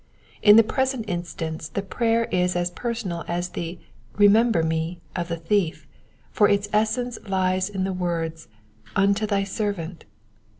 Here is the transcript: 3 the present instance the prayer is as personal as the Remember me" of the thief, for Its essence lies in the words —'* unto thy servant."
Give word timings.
3 0.43 0.53
the 0.53 0.63
present 0.63 1.05
instance 1.07 1.67
the 1.69 1.83
prayer 1.83 2.25
is 2.31 2.55
as 2.55 2.71
personal 2.71 3.23
as 3.27 3.49
the 3.49 3.77
Remember 4.15 4.63
me" 4.63 4.99
of 5.15 5.27
the 5.27 5.37
thief, 5.37 5.85
for 6.31 6.49
Its 6.49 6.67
essence 6.73 7.19
lies 7.27 7.69
in 7.69 7.83
the 7.83 7.93
words 7.93 8.47
—'* 8.83 8.85
unto 8.95 9.27
thy 9.27 9.43
servant." 9.43 10.05